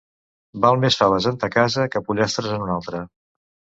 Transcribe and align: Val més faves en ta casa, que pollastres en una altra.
Val 0.63 0.77
més 0.85 0.95
faves 1.01 1.27
en 1.31 1.37
ta 1.45 1.49
casa, 1.57 1.87
que 1.97 2.03
pollastres 2.09 2.51
en 2.57 2.67
una 2.67 2.77
altra. 2.81 3.03